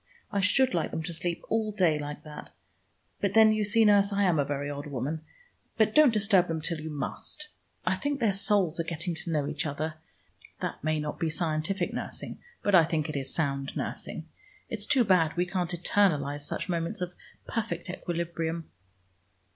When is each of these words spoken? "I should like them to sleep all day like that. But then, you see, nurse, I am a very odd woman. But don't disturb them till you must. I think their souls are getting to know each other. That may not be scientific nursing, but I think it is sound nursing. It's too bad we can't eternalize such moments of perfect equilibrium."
"I 0.31 0.39
should 0.39 0.73
like 0.73 0.89
them 0.89 1.03
to 1.03 1.13
sleep 1.13 1.43
all 1.47 1.71
day 1.71 1.99
like 1.99 2.23
that. 2.23 2.49
But 3.19 3.35
then, 3.35 3.53
you 3.53 3.63
see, 3.63 3.85
nurse, 3.85 4.11
I 4.11 4.23
am 4.23 4.39
a 4.39 4.43
very 4.43 4.67
odd 4.67 4.87
woman. 4.87 5.21
But 5.77 5.93
don't 5.93 6.11
disturb 6.11 6.47
them 6.47 6.59
till 6.59 6.81
you 6.81 6.89
must. 6.89 7.49
I 7.85 7.95
think 7.97 8.19
their 8.19 8.33
souls 8.33 8.79
are 8.79 8.83
getting 8.83 9.13
to 9.13 9.31
know 9.31 9.47
each 9.47 9.63
other. 9.67 9.93
That 10.59 10.83
may 10.83 10.99
not 10.99 11.19
be 11.19 11.29
scientific 11.29 11.93
nursing, 11.93 12.39
but 12.63 12.73
I 12.73 12.83
think 12.83 13.09
it 13.09 13.15
is 13.15 13.31
sound 13.31 13.73
nursing. 13.75 14.27
It's 14.69 14.87
too 14.87 15.03
bad 15.03 15.37
we 15.37 15.45
can't 15.45 15.69
eternalize 15.69 16.47
such 16.47 16.67
moments 16.67 16.99
of 17.01 17.13
perfect 17.47 17.87
equilibrium." 17.87 18.71